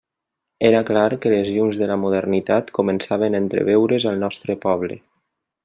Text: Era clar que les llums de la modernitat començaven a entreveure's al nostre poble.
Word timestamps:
Era 0.69 0.79
clar 0.87 1.09
que 1.25 1.33
les 1.33 1.51
llums 1.57 1.81
de 1.81 1.89
la 1.91 1.97
modernitat 2.05 2.73
començaven 2.79 3.39
a 3.39 3.43
entreveure's 3.45 4.09
al 4.13 4.19
nostre 4.27 4.57
poble. 4.65 4.99